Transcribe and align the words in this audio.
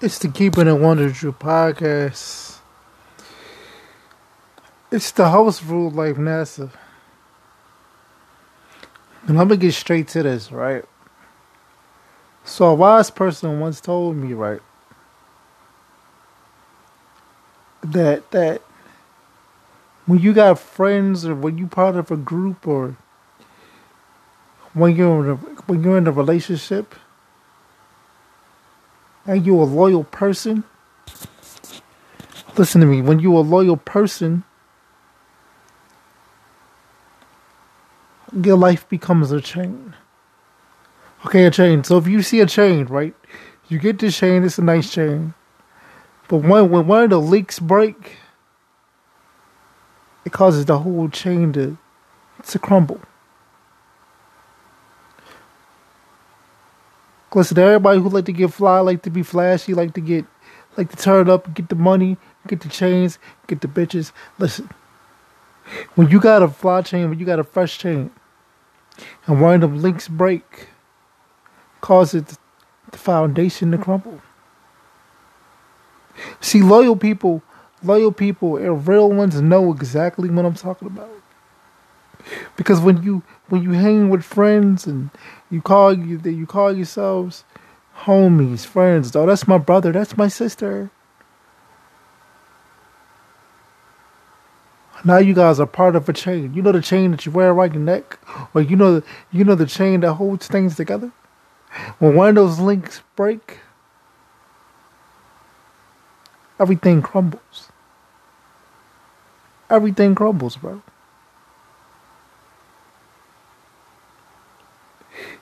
It's 0.00 0.20
the 0.20 0.28
Keeping 0.28 0.68
It 0.68 0.74
Wonder 0.74 1.10
Drew 1.10 1.32
podcast. 1.32 2.58
It's 4.92 5.10
the 5.10 5.28
host 5.28 5.64
Rudelife 5.64 6.14
NASA. 6.14 6.70
And 9.26 9.40
I'm 9.40 9.48
gonna 9.48 9.56
get 9.56 9.74
straight 9.74 10.06
to 10.08 10.22
this, 10.22 10.52
right? 10.52 10.84
So 12.44 12.66
a 12.66 12.74
wise 12.76 13.10
person 13.10 13.58
once 13.58 13.80
told 13.80 14.14
me, 14.14 14.34
right, 14.34 14.60
that 17.82 18.30
that 18.30 18.62
when 20.06 20.20
you 20.20 20.32
got 20.32 20.60
friends 20.60 21.26
or 21.26 21.34
when 21.34 21.58
you 21.58 21.66
part 21.66 21.96
of 21.96 22.12
a 22.12 22.16
group 22.16 22.68
or 22.68 22.96
when 24.74 24.94
you're 24.94 25.24
in 25.24 25.30
a, 25.32 25.34
when 25.66 25.82
you're 25.82 25.98
in 25.98 26.06
a 26.06 26.12
relationship 26.12 26.94
and 29.28 29.44
you're 29.44 29.60
a 29.60 29.66
loyal 29.66 30.04
person, 30.04 30.64
listen 32.56 32.80
to 32.80 32.86
me. 32.86 33.02
When 33.02 33.20
you're 33.20 33.34
a 33.34 33.40
loyal 33.40 33.76
person, 33.76 34.42
your 38.42 38.56
life 38.56 38.88
becomes 38.88 39.30
a 39.30 39.40
chain. 39.40 39.94
Okay, 41.26 41.44
a 41.44 41.50
chain. 41.50 41.84
So 41.84 41.98
if 41.98 42.08
you 42.08 42.22
see 42.22 42.40
a 42.40 42.46
chain, 42.46 42.86
right, 42.86 43.14
you 43.68 43.78
get 43.78 43.98
this 43.98 44.16
chain. 44.16 44.44
It's 44.44 44.58
a 44.58 44.62
nice 44.62 44.90
chain, 44.90 45.34
but 46.28 46.38
when 46.38 46.70
when 46.70 46.86
one 46.86 47.04
of 47.04 47.10
the 47.10 47.20
links 47.20 47.58
break, 47.58 48.16
it 50.24 50.32
causes 50.32 50.64
the 50.64 50.78
whole 50.78 51.10
chain 51.10 51.52
to 51.52 51.76
to 52.46 52.58
crumble. 52.58 53.00
Listen, 57.34 57.58
everybody 57.58 58.00
who 58.00 58.08
like 58.08 58.24
to 58.24 58.32
get 58.32 58.52
fly, 58.52 58.80
like 58.80 59.02
to 59.02 59.10
be 59.10 59.22
flashy, 59.22 59.74
like 59.74 59.92
to 59.94 60.00
get, 60.00 60.24
like 60.76 60.90
to 60.90 60.96
turn 60.96 61.28
up, 61.28 61.52
get 61.54 61.68
the 61.68 61.74
money, 61.74 62.16
get 62.46 62.60
the 62.60 62.68
chains, 62.68 63.18
get 63.46 63.60
the 63.60 63.68
bitches. 63.68 64.12
Listen, 64.38 64.70
when 65.94 66.08
you 66.08 66.20
got 66.20 66.42
a 66.42 66.48
fly 66.48 66.80
chain, 66.82 67.10
when 67.10 67.18
you 67.18 67.26
got 67.26 67.38
a 67.38 67.44
fresh 67.44 67.78
chain, 67.78 68.10
and 69.26 69.40
one 69.40 69.56
of 69.56 69.60
them 69.60 69.82
links 69.82 70.08
break, 70.08 70.68
causes 71.80 72.38
the 72.90 72.98
foundation 72.98 73.70
to 73.72 73.78
crumble. 73.78 74.20
See, 76.40 76.62
loyal 76.62 76.96
people, 76.96 77.42
loyal 77.82 78.12
people, 78.12 78.56
and 78.56 78.86
real 78.88 79.10
ones 79.10 79.40
know 79.40 79.72
exactly 79.72 80.30
what 80.30 80.44
I'm 80.44 80.54
talking 80.54 80.88
about. 80.88 81.10
Because 82.56 82.80
when 82.80 83.02
you 83.02 83.22
when 83.48 83.62
you 83.62 83.72
hang 83.72 84.10
with 84.10 84.24
friends 84.24 84.86
and 84.86 85.10
you 85.50 85.60
call 85.62 85.96
you 85.96 86.20
you 86.24 86.46
call 86.46 86.72
yourselves 86.72 87.44
homies, 88.04 88.64
friends. 88.64 89.14
Oh, 89.16 89.26
that's 89.26 89.48
my 89.48 89.58
brother. 89.58 89.92
That's 89.92 90.16
my 90.16 90.28
sister. 90.28 90.90
Now 95.04 95.18
you 95.18 95.32
guys 95.32 95.60
are 95.60 95.66
part 95.66 95.94
of 95.94 96.08
a 96.08 96.12
chain. 96.12 96.54
You 96.54 96.62
know 96.62 96.72
the 96.72 96.82
chain 96.82 97.12
that 97.12 97.24
you 97.24 97.32
wear 97.32 97.50
around 97.50 97.74
your 97.74 97.82
neck, 97.82 98.18
or 98.52 98.60
you 98.60 98.76
know 98.76 99.02
you 99.30 99.44
know 99.44 99.54
the 99.54 99.66
chain 99.66 100.00
that 100.00 100.14
holds 100.14 100.48
things 100.48 100.76
together. 100.76 101.12
When 101.98 102.14
one 102.14 102.30
of 102.30 102.34
those 102.34 102.58
links 102.58 103.02
break, 103.14 103.60
everything 106.58 107.02
crumbles. 107.02 107.68
Everything 109.70 110.14
crumbles, 110.14 110.56
bro. 110.56 110.82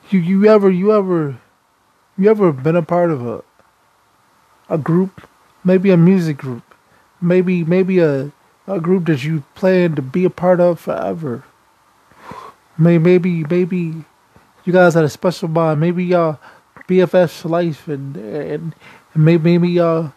You 0.09 0.19
you 0.19 0.45
ever 0.47 0.69
you 0.69 0.93
ever 0.93 1.37
you 2.17 2.29
ever 2.29 2.51
been 2.53 2.75
a 2.75 2.81
part 2.81 3.11
of 3.11 3.25
a 3.25 3.43
a 4.69 4.77
group, 4.77 5.27
maybe 5.63 5.91
a 5.91 5.97
music 5.97 6.37
group, 6.37 6.63
maybe 7.21 7.63
maybe 7.63 7.99
a 7.99 8.31
a 8.67 8.79
group 8.79 9.05
that 9.05 9.23
you 9.23 9.43
plan 9.55 9.95
to 9.95 10.01
be 10.01 10.25
a 10.25 10.29
part 10.29 10.59
of 10.59 10.79
forever. 10.79 11.43
Maybe 12.77 13.03
maybe 13.03 13.43
maybe 13.43 14.05
you 14.65 14.73
guys 14.73 14.93
had 14.93 15.03
a 15.03 15.09
special 15.09 15.47
bond. 15.47 15.79
Maybe 15.79 16.05
y'all 16.05 16.39
BFFs 16.87 17.49
life, 17.49 17.87
and 17.87 18.15
and, 18.15 18.75
and 19.13 19.25
maybe 19.25 19.51
maybe 19.51 19.69
y'all 19.69 20.13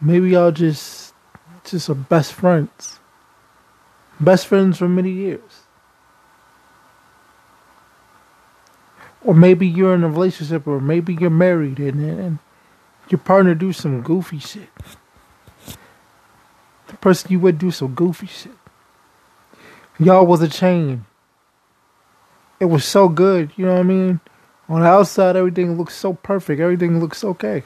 maybe 0.00 0.30
y'all 0.30 0.52
just 0.52 1.14
just 1.64 1.88
are 1.90 1.94
best 1.94 2.32
friends, 2.32 3.00
best 4.20 4.46
friends 4.46 4.78
for 4.78 4.88
many 4.88 5.10
years. 5.10 5.51
Or 9.24 9.34
maybe 9.34 9.66
you're 9.66 9.94
in 9.94 10.04
a 10.04 10.08
relationship, 10.08 10.66
or 10.66 10.80
maybe 10.80 11.14
you're 11.14 11.30
married, 11.30 11.78
and, 11.78 12.00
and 12.00 12.38
your 13.08 13.18
partner 13.18 13.54
do 13.54 13.72
some 13.72 14.02
goofy 14.02 14.38
shit. 14.38 14.68
The 16.88 16.96
person 16.98 17.32
you 17.32 17.40
would 17.40 17.58
do 17.58 17.70
some 17.70 17.94
goofy 17.94 18.26
shit. 18.26 18.52
Y'all 19.98 20.26
was 20.26 20.42
a 20.42 20.48
chain. 20.48 21.06
It 22.58 22.66
was 22.66 22.84
so 22.84 23.08
good, 23.08 23.50
you 23.56 23.66
know 23.66 23.74
what 23.74 23.80
I 23.80 23.84
mean? 23.84 24.20
On 24.68 24.80
the 24.80 24.86
outside, 24.86 25.36
everything 25.36 25.76
looks 25.76 25.94
so 25.94 26.14
perfect. 26.14 26.60
Everything 26.60 27.00
looks 27.00 27.24
okay. 27.24 27.64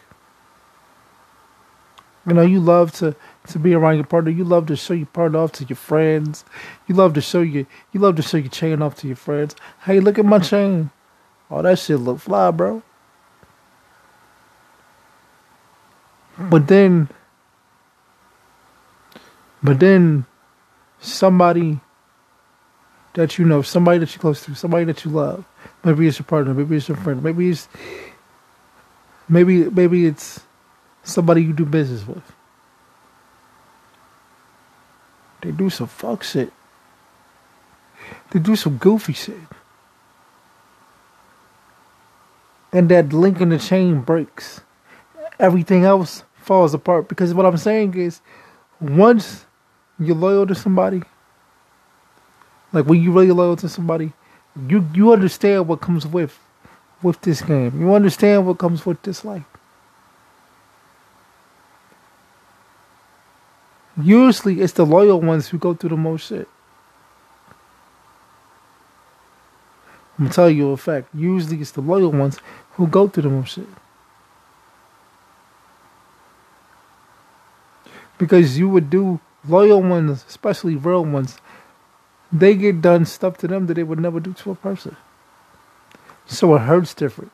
You 2.26 2.34
know, 2.34 2.42
you 2.42 2.58
love 2.60 2.92
to 2.94 3.14
to 3.48 3.58
be 3.60 3.74
around 3.74 3.96
your 3.96 4.06
partner. 4.06 4.30
You 4.30 4.42
love 4.42 4.66
to 4.66 4.76
show 4.76 4.94
your 4.94 5.06
partner 5.06 5.38
off 5.38 5.52
to 5.52 5.64
your 5.64 5.76
friends. 5.76 6.44
You 6.88 6.96
love 6.96 7.14
to 7.14 7.20
show 7.20 7.42
you 7.42 7.66
you 7.92 8.00
love 8.00 8.16
to 8.16 8.22
show 8.22 8.38
your 8.38 8.48
chain 8.48 8.82
off 8.82 8.96
to 8.96 9.06
your 9.06 9.16
friends. 9.16 9.54
Hey, 9.84 10.00
look 10.00 10.18
at 10.18 10.24
my 10.24 10.40
chain. 10.40 10.90
Oh, 11.50 11.62
that 11.62 11.78
shit 11.78 12.00
look 12.00 12.18
fly, 12.18 12.50
bro. 12.50 12.82
But 16.38 16.66
then, 16.66 17.08
but 19.62 19.80
then, 19.80 20.26
somebody 21.00 21.80
that 23.14 23.38
you 23.38 23.44
know, 23.44 23.62
somebody 23.62 23.98
that 23.98 24.12
you're 24.14 24.20
close 24.20 24.44
to, 24.44 24.54
somebody 24.54 24.84
that 24.84 25.04
you 25.04 25.10
love, 25.10 25.44
maybe 25.82 26.06
it's 26.06 26.18
your 26.18 26.26
partner, 26.26 26.52
maybe 26.52 26.76
it's 26.76 26.88
your 26.88 26.96
friend, 26.98 27.22
maybe 27.22 27.48
it's, 27.48 27.68
maybe 29.28 29.64
maybe 29.70 30.06
it's 30.06 30.40
somebody 31.02 31.42
you 31.42 31.52
do 31.52 31.64
business 31.64 32.06
with. 32.06 32.32
They 35.40 35.52
do 35.52 35.70
some 35.70 35.86
fuck 35.86 36.22
shit. 36.22 36.52
They 38.30 38.40
do 38.40 38.56
some 38.56 38.76
goofy 38.76 39.12
shit. 39.14 39.36
And 42.76 42.90
that 42.90 43.10
link 43.10 43.40
in 43.40 43.48
the 43.48 43.58
chain 43.58 44.02
breaks. 44.02 44.60
Everything 45.40 45.84
else 45.84 46.24
falls 46.34 46.74
apart 46.74 47.08
because 47.08 47.32
what 47.32 47.46
I'm 47.46 47.56
saying 47.56 47.94
is 47.94 48.20
once 48.80 49.46
you're 49.98 50.14
loyal 50.14 50.46
to 50.46 50.54
somebody, 50.54 51.02
like 52.74 52.84
when 52.84 53.02
you're 53.02 53.14
really 53.14 53.32
loyal 53.32 53.56
to 53.56 53.68
somebody, 53.70 54.12
you 54.68 54.86
you 54.92 55.10
understand 55.10 55.66
what 55.68 55.80
comes 55.80 56.06
with 56.06 56.38
with 57.02 57.18
this 57.22 57.40
game. 57.40 57.80
You 57.80 57.94
understand 57.94 58.46
what 58.46 58.58
comes 58.58 58.84
with 58.84 59.00
this 59.02 59.24
life. 59.24 59.44
Usually 63.98 64.60
it's 64.60 64.74
the 64.74 64.84
loyal 64.84 65.22
ones 65.22 65.48
who 65.48 65.56
go 65.56 65.72
through 65.72 65.90
the 65.90 65.96
most 65.96 66.26
shit. 66.26 66.46
I'm 70.18 70.24
gonna 70.24 70.34
tell 70.34 70.50
you 70.50 70.70
a 70.70 70.76
fact. 70.76 71.08
Usually 71.14 71.60
it's 71.60 71.72
the 71.72 71.82
loyal 71.82 72.10
ones 72.10 72.38
who 72.72 72.86
go 72.86 73.06
through 73.08 73.24
the 73.24 73.30
most 73.30 73.52
shit. 73.52 73.66
Because 78.18 78.58
you 78.58 78.68
would 78.68 78.88
do 78.88 79.20
loyal 79.46 79.82
ones, 79.82 80.24
especially 80.26 80.74
real 80.74 81.04
ones, 81.04 81.38
they 82.32 82.54
get 82.54 82.80
done 82.80 83.04
stuff 83.04 83.36
to 83.38 83.48
them 83.48 83.66
that 83.66 83.74
they 83.74 83.82
would 83.82 84.00
never 84.00 84.20
do 84.20 84.32
to 84.32 84.50
a 84.50 84.54
person. 84.54 84.96
So 86.26 86.54
it 86.56 86.60
hurts 86.60 86.94
different. 86.94 87.32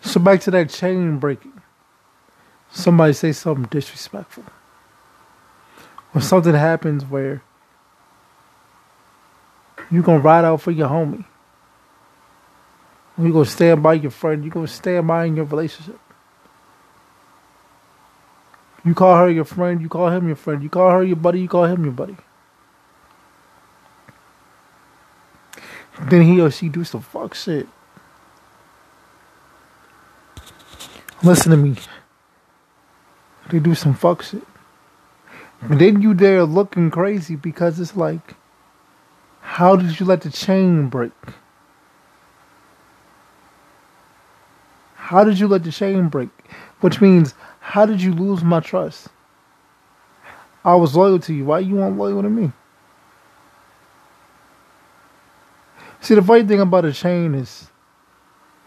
So 0.00 0.20
back 0.20 0.40
to 0.42 0.50
that 0.52 0.70
chain 0.70 1.18
breaking. 1.18 1.60
Somebody 2.70 3.12
say 3.12 3.32
something 3.32 3.64
disrespectful. 3.70 4.44
Or 6.14 6.20
something 6.20 6.54
happens 6.54 7.04
where 7.04 7.42
you 9.92 10.02
gonna 10.02 10.20
ride 10.20 10.44
out 10.44 10.62
for 10.62 10.70
your 10.70 10.88
homie. 10.88 11.24
You 13.18 13.30
gonna 13.30 13.44
stand 13.44 13.82
by 13.82 13.94
your 13.94 14.10
friend. 14.10 14.42
You 14.42 14.50
gonna 14.50 14.66
stand 14.66 15.06
by 15.06 15.26
in 15.26 15.36
your 15.36 15.44
relationship. 15.44 16.00
You 18.84 18.94
call 18.94 19.16
her 19.16 19.28
your 19.28 19.44
friend. 19.44 19.82
You 19.82 19.90
call 19.90 20.08
him 20.08 20.26
your 20.26 20.36
friend. 20.36 20.62
You 20.62 20.70
call 20.70 20.90
her 20.90 21.04
your 21.04 21.16
buddy. 21.16 21.42
You 21.42 21.48
call 21.48 21.64
him 21.64 21.84
your 21.84 21.92
buddy. 21.92 22.16
Then 26.00 26.22
he 26.22 26.40
or 26.40 26.50
she 26.50 26.70
do 26.70 26.84
some 26.84 27.02
fuck 27.02 27.34
shit. 27.34 27.68
Listen 31.22 31.50
to 31.50 31.56
me. 31.56 31.76
They 33.50 33.58
do 33.58 33.74
some 33.74 33.94
fuck 33.94 34.22
shit. 34.22 34.42
And 35.60 35.78
then 35.78 36.00
you 36.00 36.14
there 36.14 36.44
looking 36.44 36.90
crazy 36.90 37.36
because 37.36 37.78
it's 37.78 37.94
like 37.94 38.34
how 39.52 39.76
did 39.76 40.00
you 40.00 40.06
let 40.06 40.22
the 40.22 40.30
chain 40.30 40.88
break? 40.88 41.12
How 44.94 45.24
did 45.24 45.38
you 45.38 45.46
let 45.46 45.62
the 45.62 45.70
chain 45.70 46.08
break? 46.08 46.30
Which 46.80 47.02
means, 47.02 47.34
how 47.60 47.84
did 47.84 48.00
you 48.00 48.14
lose 48.14 48.42
my 48.42 48.60
trust? 48.60 49.08
I 50.64 50.74
was 50.74 50.96
loyal 50.96 51.18
to 51.18 51.34
you. 51.34 51.44
Why 51.44 51.58
you 51.58 51.74
weren't 51.74 51.98
loyal 51.98 52.22
to 52.22 52.30
me? 52.30 52.50
See, 56.00 56.14
the 56.14 56.22
funny 56.22 56.44
thing 56.44 56.60
about 56.60 56.86
a 56.86 56.92
chain 56.94 57.34
is 57.34 57.70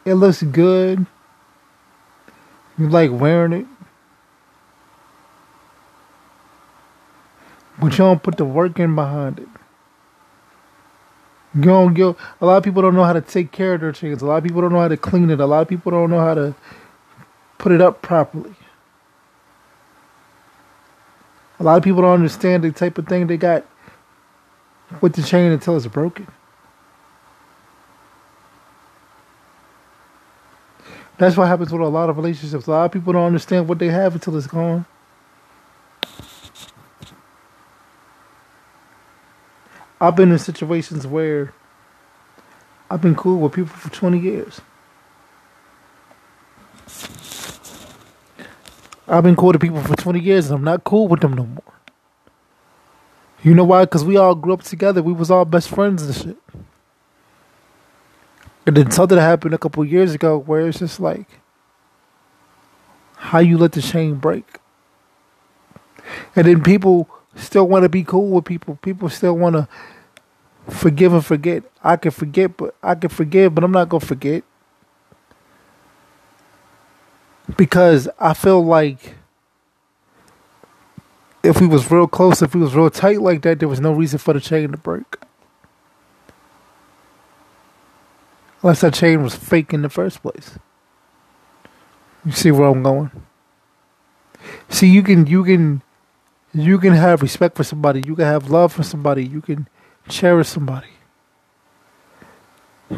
it 0.06 0.14
looks 0.14 0.44
good. 0.44 1.08
You 2.78 2.90
like 2.90 3.10
wearing 3.10 3.54
it. 3.54 3.66
But 7.80 7.94
you 7.94 7.98
don't 7.98 8.22
put 8.22 8.38
the 8.38 8.46
work 8.46 8.80
in 8.80 8.94
behind 8.94 9.40
it. 9.40 9.48
A 11.58 12.16
lot 12.42 12.58
of 12.58 12.64
people 12.64 12.82
don't 12.82 12.96
know 12.96 13.04
how 13.04 13.14
to 13.14 13.22
take 13.22 13.52
care 13.52 13.76
of 13.76 13.82
their 13.82 13.92
chains. 13.92 14.22
A 14.22 14.26
lot 14.26 14.38
of 14.38 14.44
people 14.44 14.62
don't 14.62 14.74
know 14.74 14.82
how 14.82 14.90
to 14.90 14.98
clean 14.98 15.30
it. 15.30 15.40
A 15.40 15.46
lot 15.46 15.62
of 15.62 15.68
people 15.68 15.92
don't 15.92 16.10
know 16.10 16.20
how 16.20 16.34
to 16.34 16.54
put 17.58 17.72
it 17.72 17.82
up 17.82 18.02
properly. 18.02 18.56
A 21.60 21.64
lot 21.64 21.78
of 21.78 21.84
people 21.84 22.02
don't 22.02 22.14
understand 22.14 22.64
the 22.64 22.72
type 22.72 22.98
of 22.98 23.08
thing 23.08 23.28
they 23.28 23.38
got 23.38 23.66
with 25.00 25.14
the 25.16 25.24
chain 25.24 25.52
until 25.52 25.78
it's 25.78 25.88
broken. 25.88 26.28
That's 31.18 31.38
what 31.38 31.48
happens 31.48 31.72
with 31.72 31.82
a 31.82 31.88
lot 31.88 32.10
of 32.10 32.18
relationships. 32.18 32.68
A 32.68 32.72
lot 32.72 32.86
of 32.86 32.92
people 32.92 33.14
don't 33.14 33.26
understand 33.26 33.70
what 33.70 33.80
they 33.80 33.88
have 33.88 34.16
until 34.16 34.36
it's 34.36 34.48
gone. 34.48 34.86
I've 40.00 40.16
been 40.16 40.32
in 40.32 40.40
situations 40.40 41.08
where 41.08 41.54
I've 42.90 43.02
been 43.02 43.16
cool 43.16 43.40
with 43.40 43.54
people 43.54 43.76
for 43.76 43.90
20 43.90 44.20
years. 44.20 44.62
I've 49.08 49.24
been 49.24 49.36
cool 49.36 49.52
with 49.52 49.62
people 49.62 49.82
for 49.82 49.96
20 49.96 50.20
years 50.20 50.48
and 50.48 50.56
I'm 50.56 50.64
not 50.64 50.84
cool 50.84 51.08
with 51.08 51.22
them 51.22 51.34
no 51.34 51.46
more. 51.46 51.74
You 53.44 53.54
know 53.54 53.64
why? 53.64 53.86
Because 53.86 54.04
we 54.04 54.18
all 54.18 54.34
grew 54.34 54.54
up 54.54 54.64
together. 54.64 55.04
We 55.04 55.14
was 55.14 55.30
all 55.30 55.46
best 55.46 55.70
friends 55.70 56.04
and 56.04 56.16
shit. 56.16 56.38
And 58.66 58.76
then 58.76 58.90
something 58.90 59.18
happened 59.18 59.54
a 59.54 59.60
couple 59.60 59.86
years 59.86 60.16
ago 60.16 60.38
where 60.38 60.68
it's 60.68 60.80
just 60.80 61.00
like, 61.00 61.28
how 63.16 63.40
you 63.40 63.58
let 63.58 63.74
the 63.74 63.82
chain 63.82 64.16
break. 64.16 64.60
And 66.36 66.48
then 66.48 66.64
people 66.64 67.10
still 67.36 67.68
want 67.68 67.84
to 67.84 67.90
be 67.90 68.04
cool 68.04 68.30
with 68.30 68.46
people. 68.46 68.78
People 68.82 69.10
still 69.10 69.38
want 69.38 69.56
to 69.56 69.68
forgive 70.70 71.14
and 71.14 71.26
forget. 71.26 71.64
I 71.84 71.98
can 71.98 72.12
forget, 72.12 72.58
but 72.58 72.76
I 72.82 72.96
can 72.96 73.10
forgive, 73.10 73.56
but 73.56 73.64
I'm 73.64 73.72
not 73.72 73.90
gonna 73.90 74.06
forget 74.06 74.44
because 77.58 78.08
I 78.20 78.34
feel 78.34 78.64
like 78.64 79.16
if 81.44 81.62
we 81.62 81.68
was 81.68 81.92
real 81.92 82.08
close, 82.08 82.42
if 82.42 82.56
we 82.56 82.62
was 82.62 82.76
real 82.76 82.90
tight 82.90 83.22
like 83.22 83.44
that, 83.44 83.60
there 83.60 83.70
was 83.70 83.80
no 83.80 83.94
reason 83.94 84.18
for 84.20 84.34
the 84.34 84.42
chain 84.42 84.72
to 84.72 84.78
break. 84.78 85.18
Unless 88.64 88.82
that 88.82 88.96
chain 88.96 89.22
was 89.22 89.36
fake 89.36 89.74
in 89.74 89.84
the 89.84 89.90
first 89.90 90.24
place. 90.24 90.58
You 92.26 92.32
see 92.32 92.50
where 92.50 92.68
I'm 92.68 92.82
going? 92.82 93.12
See, 94.70 94.88
you 94.90 95.04
can 95.04 95.28
you 95.28 95.44
can 95.44 95.84
you 96.56 96.80
can 96.80 96.94
have 96.94 97.22
respect 97.22 97.58
for 97.58 97.64
somebody. 97.64 98.02
You 98.06 98.16
can 98.16 98.26
have 98.26 98.50
love 98.50 98.72
for 98.74 98.84
somebody. 98.84 99.26
You 99.26 99.42
can 99.42 99.68
cherish 100.08 100.48
somebody. 100.48 100.88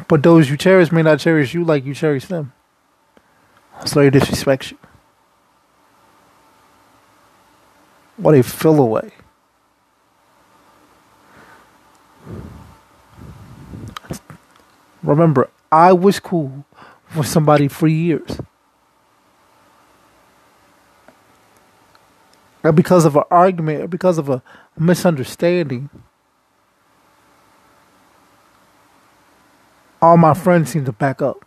But 0.07 0.21
those 0.21 0.49
you 0.49 0.57
cherish 0.57 0.91
may 0.91 1.01
not 1.01 1.19
cherish 1.19 1.53
you 1.53 1.63
like 1.63 1.83
you 1.85 1.95
cherish 1.95 2.25
them. 2.25 2.53
So 3.85 4.01
they 4.01 4.11
disrespect 4.11 4.71
you. 4.71 4.77
What 8.17 8.35
a 8.35 8.43
feel 8.43 8.79
away. 8.79 9.11
Remember, 15.03 15.49
I 15.71 15.93
was 15.93 16.19
cool 16.19 16.65
with 17.15 17.27
somebody 17.27 17.67
for 17.67 17.87
years. 17.87 18.39
Because 22.63 23.05
of 23.05 23.15
an 23.15 23.23
argument, 23.31 23.83
or 23.83 23.87
because 23.87 24.17
of 24.17 24.29
a 24.29 24.41
misunderstanding, 24.77 25.89
all 30.01 30.17
my 30.17 30.33
friends 30.33 30.71
seem 30.71 30.83
to 30.85 30.91
back 30.91 31.21
up. 31.21 31.45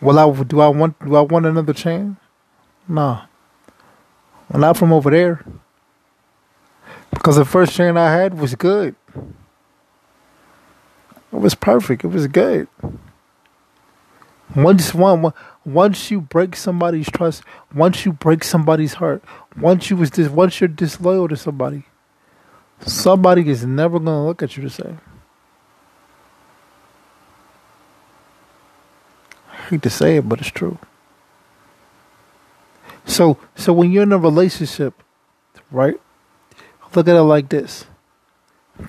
Well, 0.00 0.18
I 0.18 0.44
do 0.44 0.60
I 0.60 0.68
want 0.68 0.98
do 1.04 1.16
I 1.16 1.20
want 1.22 1.46
another 1.46 1.72
chain? 1.72 2.16
Nah. 2.88 3.26
Well, 4.50 4.60
not 4.60 4.76
from 4.76 4.92
over 4.92 5.10
there. 5.10 5.44
Because 7.10 7.36
the 7.36 7.44
first 7.44 7.72
chain 7.72 7.96
I 7.96 8.12
had 8.12 8.38
was 8.38 8.54
good. 8.54 8.94
It 11.32 11.40
was 11.40 11.54
perfect. 11.54 12.04
It 12.04 12.08
was 12.08 12.26
good. 12.26 12.68
Once 14.54 14.94
one 14.94 15.32
once 15.64 16.10
you 16.10 16.20
break 16.20 16.54
somebody's 16.54 17.10
trust, 17.10 17.42
once 17.74 18.04
you 18.06 18.12
break 18.12 18.44
somebody's 18.44 18.94
heart, 18.94 19.22
once 19.58 19.90
you 19.90 19.96
was 19.96 20.10
dis, 20.10 20.28
once 20.28 20.60
you're 20.60 20.68
disloyal 20.68 21.28
to 21.28 21.36
somebody, 21.36 21.84
somebody 22.80 23.48
is 23.48 23.64
never 23.64 23.98
gonna 23.98 24.24
look 24.24 24.42
at 24.42 24.56
you 24.56 24.62
the 24.62 24.70
same. 24.70 25.00
I 29.50 29.56
hate 29.70 29.82
to 29.82 29.90
say 29.90 30.18
it, 30.18 30.28
but 30.28 30.40
it's 30.40 30.50
true. 30.50 30.78
So 33.04 33.38
so 33.56 33.72
when 33.72 33.90
you're 33.90 34.04
in 34.04 34.12
a 34.12 34.18
relationship, 34.18 35.02
right? 35.70 36.00
Look 36.94 37.08
at 37.08 37.16
it 37.16 37.22
like 37.22 37.48
this. 37.48 37.86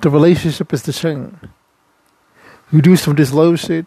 The 0.02 0.10
relationship 0.10 0.72
is 0.72 0.84
the 0.84 0.94
chain. 0.94 1.40
You 2.72 2.82
do 2.82 2.96
some 2.96 3.16
disloyal 3.16 3.56
shit. 3.56 3.86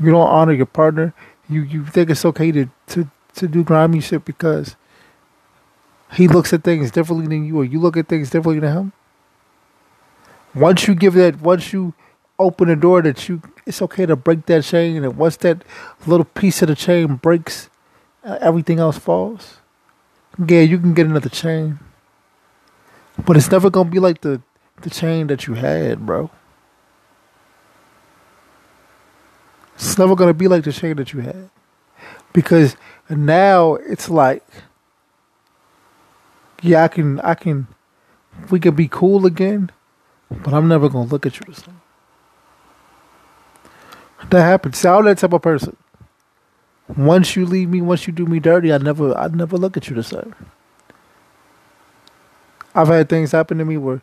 You 0.00 0.10
don't 0.10 0.28
honor 0.28 0.52
your 0.52 0.66
partner. 0.66 1.14
You 1.48 1.62
you 1.62 1.84
think 1.86 2.10
it's 2.10 2.24
okay 2.24 2.50
to, 2.52 2.70
to, 2.88 3.10
to 3.36 3.48
do 3.48 3.62
grimy 3.62 4.00
shit 4.00 4.24
because 4.24 4.76
he 6.12 6.28
looks 6.28 6.52
at 6.52 6.64
things 6.64 6.90
differently 6.90 7.26
than 7.26 7.44
you 7.44 7.58
or 7.58 7.64
you 7.64 7.80
look 7.80 7.96
at 7.96 8.08
things 8.08 8.30
differently 8.30 8.60
than 8.60 8.76
him. 8.76 8.92
Once 10.54 10.86
you 10.86 10.94
give 10.94 11.14
that 11.14 11.40
once 11.40 11.72
you 11.72 11.94
open 12.38 12.68
the 12.68 12.76
door 12.76 13.02
that 13.02 13.28
you 13.28 13.42
it's 13.66 13.80
okay 13.82 14.06
to 14.06 14.16
break 14.16 14.46
that 14.46 14.64
chain 14.64 15.04
and 15.04 15.16
once 15.16 15.36
that 15.38 15.62
little 16.06 16.24
piece 16.24 16.62
of 16.62 16.68
the 16.68 16.74
chain 16.74 17.16
breaks 17.16 17.70
uh, 18.24 18.38
everything 18.40 18.78
else 18.78 18.98
falls. 18.98 19.58
Yeah, 20.38 20.60
you 20.60 20.78
can 20.78 20.94
get 20.94 21.06
another 21.06 21.28
chain. 21.28 21.78
But 23.24 23.36
it's 23.36 23.50
never 23.50 23.70
gonna 23.70 23.90
be 23.90 24.00
like 24.00 24.22
the 24.22 24.40
the 24.82 24.90
chain 24.90 25.28
that 25.28 25.46
you 25.46 25.54
had, 25.54 26.04
bro. 26.04 26.30
It's 29.74 29.98
never 29.98 30.14
gonna 30.14 30.34
be 30.34 30.48
like 30.48 30.64
the 30.64 30.72
chain 30.72 30.96
that 30.96 31.12
you 31.12 31.20
had. 31.20 31.50
Because 32.32 32.76
now 33.08 33.74
it's 33.74 34.08
like 34.08 34.44
yeah, 36.62 36.84
I 36.84 36.88
can 36.88 37.20
I 37.20 37.34
can 37.34 37.66
we 38.50 38.58
can 38.58 38.74
be 38.74 38.88
cool 38.88 39.26
again, 39.26 39.70
but 40.30 40.54
I'm 40.54 40.66
never 40.66 40.88
gonna 40.88 41.08
look 41.08 41.26
at 41.26 41.38
you 41.38 41.46
the 41.46 41.60
same. 41.60 41.80
That 44.30 44.42
happens. 44.42 44.78
See, 44.78 44.88
I'm 44.88 45.04
that 45.04 45.18
type 45.18 45.32
of 45.32 45.42
person. 45.42 45.76
Once 46.96 47.36
you 47.36 47.44
leave 47.46 47.68
me, 47.68 47.80
once 47.82 48.06
you 48.06 48.12
do 48.12 48.26
me 48.26 48.40
dirty, 48.40 48.72
I 48.72 48.78
never 48.78 49.16
I 49.16 49.28
never 49.28 49.58
look 49.58 49.76
at 49.76 49.88
you 49.88 49.96
the 49.96 50.02
same. 50.02 50.34
I've 52.74 52.88
had 52.88 53.08
things 53.08 53.32
happen 53.32 53.58
to 53.58 53.64
me 53.64 53.76
where 53.76 54.02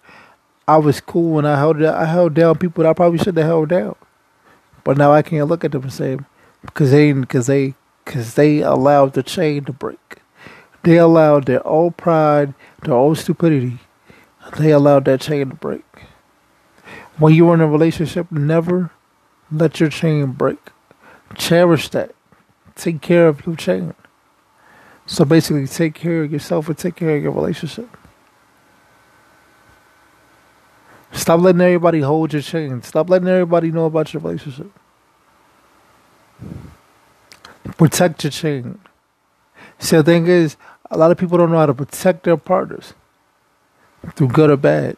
I 0.68 0.78
was 0.78 1.02
cool 1.02 1.34
when 1.34 1.46
I 1.46 1.58
held 1.58 1.84
I 1.84 2.06
held 2.06 2.36
down 2.36 2.58
people 2.58 2.84
that 2.84 2.90
I 2.92 2.94
probably 2.94 3.20
should 3.20 3.36
have 3.38 3.46
held 3.46 3.70
down, 3.70 3.96
but 4.84 4.98
now 4.98 5.12
I 5.12 5.22
can't 5.22 5.48
look 5.48 5.64
at 5.64 5.72
them 5.72 5.84
and 5.84 5.94
say 5.94 6.18
because 6.62 6.92
they 6.92 7.12
because 7.14 7.48
they 7.48 7.76
because 8.06 8.34
they 8.36 8.60
allowed 8.60 9.14
the 9.14 9.24
chain 9.24 9.64
to 9.66 9.74
break. 9.74 10.18
They 10.84 10.98
allowed 10.98 11.46
their 11.46 11.66
old 11.66 11.98
pride, 11.98 12.54
their 12.84 12.94
old 12.94 13.18
stupidity. 13.18 13.80
They 14.58 14.72
allowed 14.72 15.06
that 15.06 15.22
chain 15.22 15.50
to 15.50 15.56
break. 15.56 15.86
When 17.18 17.34
you're 17.36 17.54
in 17.54 17.62
a 17.62 17.68
relationship, 17.68 18.32
never 18.32 18.92
let 19.52 19.80
your 19.80 19.90
chain 19.90 20.32
break. 20.32 20.60
Cherish 21.36 21.90
that. 21.90 22.16
Take 22.76 23.02
care 23.02 23.28
of 23.28 23.46
your 23.46 23.56
chain. 23.56 23.94
So 25.06 25.26
basically, 25.26 25.68
take 25.68 25.94
care 25.94 26.24
of 26.24 26.32
yourself 26.32 26.68
and 26.68 26.78
take 26.78 26.96
care 26.96 27.16
of 27.16 27.22
your 27.24 27.32
relationship. 27.32 27.90
Stop 31.14 31.42
letting 31.42 31.62
everybody 31.62 32.00
hold 32.02 32.34
your 32.34 32.42
chain. 32.42 32.82
Stop 32.84 33.10
letting 33.10 33.28
everybody 33.28 33.72
know 33.72 33.86
about 33.86 34.14
your 34.14 34.22
relationship. 34.22 34.72
Protect 37.78 38.24
your 38.24 38.32
chain. 38.32 38.80
See, 39.80 39.98
the 39.98 40.04
thing 40.04 40.28
is, 40.28 40.58
a 40.90 40.98
lot 40.98 41.12
of 41.12 41.18
people 41.18 41.38
don't 41.38 41.52
know 41.52 41.58
how 41.58 41.66
to 41.66 41.74
protect 41.74 42.24
their 42.24 42.38
partners 42.38 42.94
through 44.16 44.30
good 44.30 44.50
or 44.50 44.58
bad. 44.58 44.98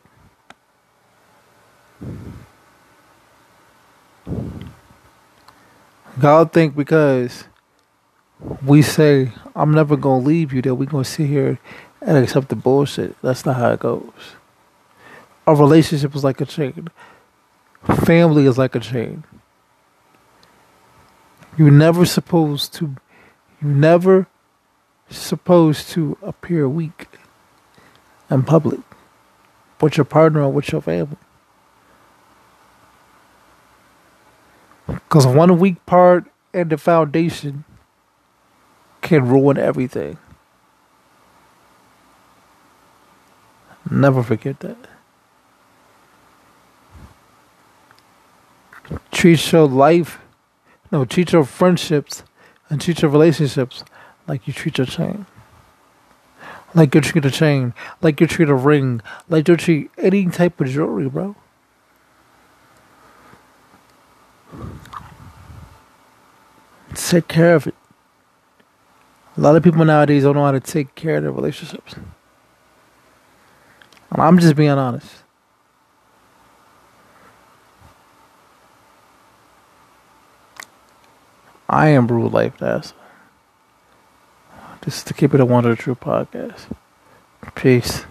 God 6.19 6.51
think 6.51 6.75
because 6.75 7.45
we 8.65 8.81
say 8.81 9.31
I'm 9.55 9.71
never 9.71 9.97
gonna 9.97 10.23
leave 10.23 10.53
you 10.53 10.61
that 10.61 10.75
we 10.75 10.85
gonna 10.85 11.03
sit 11.03 11.27
here 11.27 11.59
and 12.01 12.17
accept 12.17 12.49
the 12.49 12.55
bullshit. 12.55 13.15
That's 13.21 13.45
not 13.45 13.55
how 13.55 13.71
it 13.71 13.79
goes. 13.79 14.35
A 15.45 15.55
relationship 15.55 16.15
is 16.15 16.23
like 16.23 16.39
a 16.41 16.45
chain. 16.45 16.87
Family 18.05 18.45
is 18.45 18.57
like 18.57 18.75
a 18.75 18.79
chain. 18.79 19.23
You're 21.57 21.71
never 21.71 22.05
supposed 22.05 22.73
to 22.75 22.95
you 23.61 23.67
never 23.69 24.27
supposed 25.09 25.89
to 25.89 26.17
appear 26.21 26.67
weak 26.67 27.07
in 28.29 28.43
public 28.43 28.79
with 29.79 29.97
your 29.97 30.05
partner 30.05 30.41
or 30.41 30.51
with 30.51 30.71
your 30.71 30.81
family. 30.81 31.17
Because 34.87 35.27
one 35.27 35.59
weak 35.59 35.85
part 35.85 36.25
in 36.53 36.69
the 36.69 36.77
foundation 36.77 37.63
can 39.01 39.27
ruin 39.27 39.57
everything. 39.57 40.17
Never 43.89 44.23
forget 44.23 44.59
that. 44.61 44.92
Treat 49.23 49.53
your 49.53 49.69
life, 49.69 50.19
no, 50.91 51.05
treat 51.05 51.31
your 51.31 51.45
friendships 51.45 52.23
and 52.69 52.81
treat 52.81 53.01
your 53.01 53.09
relationships 53.09 53.85
like 54.27 54.45
you 54.45 54.51
treat 54.51 54.77
your 54.77 54.85
chain. 54.85 55.25
Like 56.75 56.93
you 56.93 56.99
treat 56.99 57.23
a 57.23 57.31
chain, 57.31 57.73
like 58.01 58.19
you 58.19 58.27
treat 58.27 58.49
a 58.49 58.53
ring, 58.53 59.01
like 59.29 59.47
you 59.47 59.55
treat 59.55 59.91
any 59.97 60.25
type 60.25 60.59
of 60.59 60.67
jewelry, 60.67 61.07
bro. 61.07 61.37
Take 66.93 67.29
care 67.29 67.55
of 67.55 67.67
it. 67.67 67.75
A 69.37 69.39
lot 69.39 69.55
of 69.55 69.63
people 69.63 69.85
nowadays 69.85 70.23
don't 70.23 70.35
know 70.35 70.43
how 70.43 70.51
to 70.51 70.59
take 70.59 70.95
care 70.95 71.15
of 71.15 71.23
their 71.23 71.31
relationships. 71.31 71.93
And 71.93 72.11
I'm 74.21 74.37
just 74.37 74.57
being 74.57 74.69
honest. 74.71 75.22
I 81.73 81.87
am 81.87 82.07
Rudelife 82.07 82.55
That's 82.59 82.93
Just 84.83 85.07
to 85.07 85.13
keep 85.15 85.33
it 85.33 85.39
a 85.39 85.45
Wonder 85.45 85.75
True 85.75 85.95
podcast. 85.95 86.67
Peace. 87.55 88.05